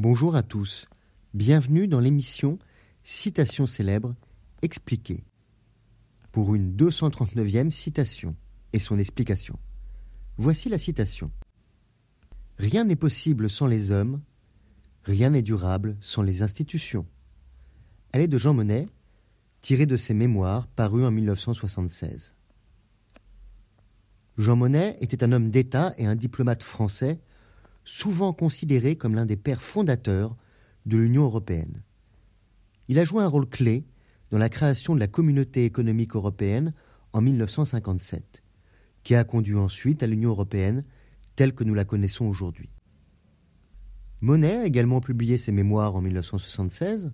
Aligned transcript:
Bonjour 0.00 0.36
à 0.36 0.44
tous, 0.44 0.86
bienvenue 1.34 1.88
dans 1.88 1.98
l'émission 1.98 2.60
Citation 3.02 3.66
célèbre 3.66 4.14
expliquée 4.62 5.24
pour 6.30 6.54
une 6.54 6.76
239e 6.76 7.70
citation 7.70 8.36
et 8.72 8.78
son 8.78 8.96
explication. 8.96 9.58
Voici 10.36 10.68
la 10.68 10.78
citation. 10.78 11.32
Rien 12.58 12.84
n'est 12.84 12.94
possible 12.94 13.50
sans 13.50 13.66
les 13.66 13.90
hommes, 13.90 14.20
rien 15.02 15.30
n'est 15.30 15.42
durable 15.42 15.96
sans 16.00 16.22
les 16.22 16.42
institutions. 16.42 17.04
Elle 18.12 18.20
est 18.20 18.28
de 18.28 18.38
Jean 18.38 18.54
Monnet, 18.54 18.86
tirée 19.62 19.86
de 19.86 19.96
ses 19.96 20.14
mémoires 20.14 20.68
parus 20.68 21.04
en 21.04 21.10
1976. 21.10 22.36
Jean 24.36 24.54
Monnet 24.54 24.96
était 25.00 25.24
un 25.24 25.32
homme 25.32 25.50
d'État 25.50 25.92
et 25.98 26.06
un 26.06 26.14
diplomate 26.14 26.62
français 26.62 27.18
souvent 27.88 28.34
considéré 28.34 28.96
comme 28.96 29.14
l'un 29.14 29.24
des 29.24 29.38
pères 29.38 29.62
fondateurs 29.62 30.36
de 30.84 30.98
l'Union 30.98 31.24
européenne. 31.24 31.82
Il 32.88 32.98
a 32.98 33.04
joué 33.04 33.22
un 33.22 33.28
rôle 33.28 33.48
clé 33.48 33.86
dans 34.30 34.36
la 34.36 34.50
création 34.50 34.94
de 34.94 35.00
la 35.00 35.06
communauté 35.06 35.64
économique 35.64 36.14
européenne 36.14 36.74
en 37.14 37.22
1957, 37.22 38.42
qui 39.04 39.14
a 39.14 39.24
conduit 39.24 39.56
ensuite 39.56 40.02
à 40.02 40.06
l'Union 40.06 40.30
européenne 40.30 40.84
telle 41.34 41.54
que 41.54 41.64
nous 41.64 41.72
la 41.72 41.86
connaissons 41.86 42.26
aujourd'hui. 42.26 42.74
Monet 44.20 44.56
a 44.56 44.66
également 44.66 45.00
publié 45.00 45.38
ses 45.38 45.52
mémoires 45.52 45.96
en 45.96 46.02
1976, 46.02 47.10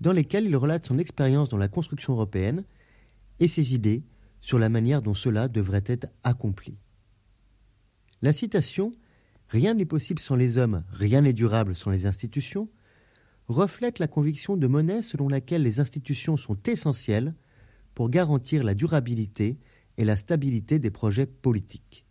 dans 0.00 0.12
lesquels 0.12 0.46
il 0.46 0.56
relate 0.56 0.86
son 0.86 0.98
expérience 0.98 1.50
dans 1.50 1.58
la 1.58 1.68
construction 1.68 2.14
européenne 2.14 2.64
et 3.38 3.48
ses 3.48 3.74
idées 3.74 4.02
sur 4.40 4.58
la 4.58 4.70
manière 4.70 5.02
dont 5.02 5.14
cela 5.14 5.48
devrait 5.48 5.84
être 5.84 6.06
accompli. 6.24 6.80
La 8.22 8.32
citation 8.32 8.92
Rien 9.50 9.74
n'est 9.74 9.84
possible 9.84 10.20
sans 10.20 10.36
les 10.36 10.58
hommes, 10.58 10.84
rien 10.92 11.22
n'est 11.22 11.32
durable 11.32 11.74
sans 11.74 11.90
les 11.90 12.06
institutions, 12.06 12.68
reflète 13.48 13.98
la 13.98 14.06
conviction 14.06 14.56
de 14.56 14.68
Monet 14.68 15.02
selon 15.02 15.28
laquelle 15.28 15.64
les 15.64 15.80
institutions 15.80 16.36
sont 16.36 16.56
essentielles 16.66 17.34
pour 17.94 18.10
garantir 18.10 18.62
la 18.62 18.76
durabilité 18.76 19.58
et 19.96 20.04
la 20.04 20.16
stabilité 20.16 20.78
des 20.78 20.92
projets 20.92 21.26
politiques. 21.26 22.06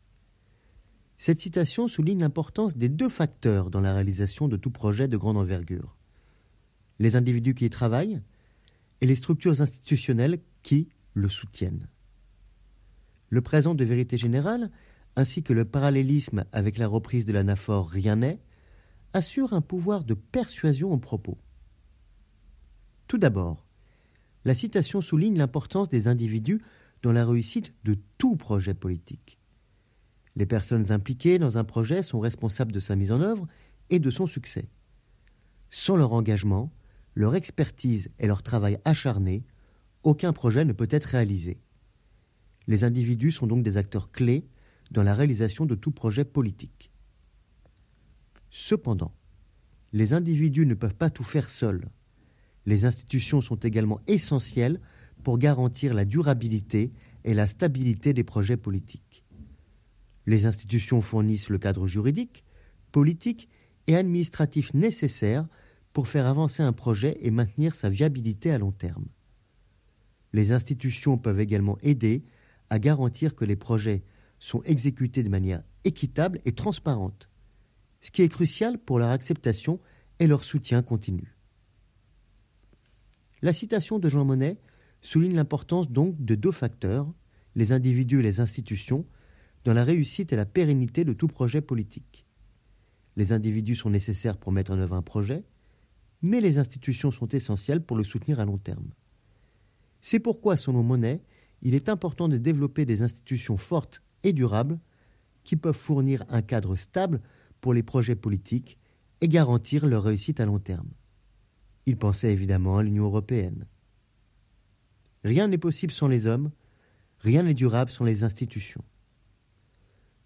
Cette 1.17 1.39
citation 1.39 1.87
souligne 1.87 2.19
l'importance 2.19 2.75
des 2.75 2.89
deux 2.89 3.07
facteurs 3.07 3.69
dans 3.69 3.79
la 3.79 3.93
réalisation 3.93 4.49
de 4.49 4.57
tout 4.57 4.71
projet 4.71 5.07
de 5.07 5.15
grande 5.15 5.37
envergure. 5.37 5.95
Les 6.99 7.15
individus 7.15 7.55
qui 7.55 7.65
y 7.65 7.69
travaillent 7.69 8.21
et 8.99 9.07
les 9.07 9.15
structures 9.15 9.61
institutionnelles 9.61 10.41
qui 10.61 10.89
le 11.13 11.29
soutiennent. 11.29 11.87
Le 13.29 13.41
présent 13.41 13.75
de 13.75 13.85
vérité 13.85 14.17
générale 14.17 14.69
ainsi 15.19 15.43
que 15.43 15.51
le 15.51 15.65
parallélisme 15.65 16.45
avec 16.53 16.77
la 16.77 16.87
reprise 16.87 17.25
de 17.25 17.33
l'anaphore 17.33 17.89
Rien 17.89 18.15
n'est, 18.15 18.39
assure 19.11 19.51
un 19.51 19.59
pouvoir 19.59 20.05
de 20.05 20.13
persuasion 20.13 20.93
au 20.93 20.97
propos. 20.97 21.37
Tout 23.07 23.17
d'abord, 23.17 23.65
la 24.45 24.55
citation 24.55 25.01
souligne 25.01 25.37
l'importance 25.37 25.89
des 25.89 26.07
individus 26.07 26.61
dans 27.01 27.11
la 27.11 27.25
réussite 27.25 27.73
de 27.83 27.97
tout 28.17 28.37
projet 28.37 28.73
politique. 28.73 29.39
Les 30.37 30.45
personnes 30.45 30.89
impliquées 30.93 31.37
dans 31.37 31.57
un 31.57 31.65
projet 31.65 32.01
sont 32.01 32.21
responsables 32.21 32.71
de 32.71 32.79
sa 32.79 32.95
mise 32.95 33.11
en 33.11 33.19
œuvre 33.19 33.45
et 33.89 33.99
de 33.99 34.09
son 34.09 34.25
succès. 34.25 34.69
Sans 35.69 35.97
leur 35.97 36.13
engagement, 36.13 36.71
leur 37.13 37.35
expertise 37.35 38.09
et 38.19 38.27
leur 38.27 38.41
travail 38.41 38.77
acharné, 38.85 39.43
aucun 40.03 40.31
projet 40.31 40.63
ne 40.63 40.71
peut 40.71 40.87
être 40.89 41.05
réalisé. 41.05 41.59
Les 42.67 42.85
individus 42.85 43.33
sont 43.33 43.47
donc 43.47 43.63
des 43.63 43.75
acteurs 43.75 44.11
clés 44.11 44.47
dans 44.91 45.03
la 45.03 45.13
réalisation 45.13 45.65
de 45.65 45.75
tout 45.75 45.91
projet 45.91 46.25
politique. 46.25 46.91
Cependant, 48.49 49.13
les 49.93 50.13
individus 50.13 50.65
ne 50.65 50.73
peuvent 50.73 50.95
pas 50.95 51.09
tout 51.09 51.23
faire 51.23 51.49
seuls. 51.49 51.89
Les 52.65 52.85
institutions 52.85 53.41
sont 53.41 53.55
également 53.57 53.99
essentielles 54.07 54.79
pour 55.23 55.37
garantir 55.37 55.93
la 55.93 56.05
durabilité 56.05 56.91
et 57.23 57.33
la 57.33 57.47
stabilité 57.47 58.13
des 58.13 58.23
projets 58.23 58.57
politiques. 58.57 59.23
Les 60.25 60.45
institutions 60.45 61.01
fournissent 61.01 61.49
le 61.49 61.57
cadre 61.57 61.87
juridique, 61.87 62.43
politique 62.91 63.49
et 63.87 63.95
administratif 63.95 64.73
nécessaire 64.73 65.47
pour 65.93 66.07
faire 66.07 66.27
avancer 66.27 66.61
un 66.63 66.73
projet 66.73 67.17
et 67.21 67.31
maintenir 67.31 67.75
sa 67.75 67.89
viabilité 67.89 68.51
à 68.51 68.57
long 68.57 68.71
terme. 68.71 69.07
Les 70.33 70.51
institutions 70.51 71.17
peuvent 71.17 71.39
également 71.39 71.77
aider 71.81 72.23
à 72.69 72.77
garantir 72.77 73.35
que 73.35 73.45
les 73.45 73.55
projets 73.55 74.03
sont 74.39 74.63
exécutés 74.63 75.23
de 75.23 75.29
manière 75.29 75.63
équitable 75.83 76.39
et 76.45 76.53
transparente, 76.53 77.29
ce 78.01 78.11
qui 78.11 78.21
est 78.21 78.29
crucial 78.29 78.77
pour 78.77 78.99
leur 78.99 79.09
acceptation 79.09 79.79
et 80.19 80.27
leur 80.27 80.43
soutien 80.43 80.81
continu. 80.81 81.35
La 83.41 83.53
citation 83.53 83.99
de 83.99 84.09
Jean 84.09 84.25
Monnet 84.25 84.57
souligne 85.01 85.35
l'importance 85.35 85.89
donc 85.89 86.23
de 86.23 86.35
deux 86.35 86.51
facteurs, 86.51 87.11
les 87.55 87.71
individus 87.71 88.19
et 88.19 88.23
les 88.23 88.39
institutions, 88.39 89.05
dans 89.63 89.73
la 89.73 89.83
réussite 89.83 90.33
et 90.33 90.35
la 90.35 90.45
pérennité 90.45 91.03
de 91.03 91.13
tout 91.13 91.27
projet 91.27 91.61
politique. 91.61 92.25
Les 93.15 93.33
individus 93.33 93.75
sont 93.75 93.89
nécessaires 93.89 94.37
pour 94.37 94.51
mettre 94.51 94.71
en 94.71 94.79
œuvre 94.79 94.95
un 94.95 95.01
projet, 95.01 95.43
mais 96.21 96.41
les 96.41 96.57
institutions 96.57 97.11
sont 97.11 97.27
essentielles 97.29 97.81
pour 97.81 97.97
le 97.97 98.03
soutenir 98.03 98.39
à 98.39 98.45
long 98.45 98.57
terme. 98.57 98.89
C'est 100.01 100.19
pourquoi, 100.19 100.57
selon 100.57 100.83
Monnet, 100.83 101.21
il 101.61 101.75
est 101.75 101.89
important 101.89 102.29
de 102.29 102.37
développer 102.37 102.85
des 102.85 103.01
institutions 103.01 103.57
fortes 103.57 104.01
et 104.23 104.33
durables 104.33 104.79
qui 105.43 105.55
peuvent 105.55 105.75
fournir 105.75 106.23
un 106.29 106.41
cadre 106.41 106.75
stable 106.75 107.21
pour 107.61 107.73
les 107.73 107.83
projets 107.83 108.15
politiques 108.15 108.77
et 109.21 109.27
garantir 109.27 109.85
leur 109.85 110.03
réussite 110.03 110.39
à 110.39 110.45
long 110.45 110.59
terme. 110.59 110.89
Il 111.85 111.97
pensait 111.97 112.31
évidemment 112.31 112.77
à 112.77 112.83
l'Union 112.83 113.05
européenne. 113.05 113.65
Rien 115.23 115.47
n'est 115.47 115.57
possible 115.57 115.91
sans 115.91 116.07
les 116.07 116.27
hommes, 116.27 116.51
rien 117.19 117.43
n'est 117.43 117.53
durable 117.53 117.91
sans 117.91 118.05
les 118.05 118.23
institutions. 118.23 118.83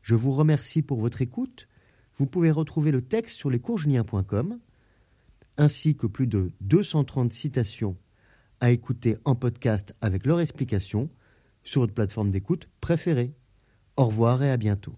Je 0.01 0.15
vous 0.15 0.33
remercie 0.33 0.81
pour 0.81 0.99
votre 0.99 1.21
écoute. 1.21 1.67
Vous 2.17 2.25
pouvez 2.25 2.51
retrouver 2.51 2.91
le 2.91 3.01
texte 3.01 3.37
sur 3.37 3.49
lescoursjulien.com 3.49 4.59
ainsi 5.57 5.95
que 5.95 6.07
plus 6.07 6.27
de 6.27 6.51
230 6.61 7.31
citations 7.31 7.97
à 8.59 8.71
écouter 8.71 9.17
en 9.25 9.35
podcast 9.35 9.93
avec 10.01 10.25
leur 10.25 10.39
explication 10.39 11.09
sur 11.63 11.81
votre 11.81 11.93
plateforme 11.93 12.31
d'écoute 12.31 12.69
préférée. 12.81 13.33
Au 13.97 14.05
revoir 14.05 14.43
et 14.43 14.51
à 14.51 14.57
bientôt. 14.57 14.95